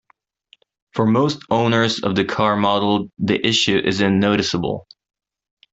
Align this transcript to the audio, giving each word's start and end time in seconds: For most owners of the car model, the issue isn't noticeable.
For 0.93 1.05
most 1.05 1.43
owners 1.51 1.99
of 2.01 2.15
the 2.15 2.25
car 2.25 2.55
model, 2.57 3.11
the 3.19 3.39
issue 3.45 3.77
isn't 3.85 4.19
noticeable. 4.19 4.87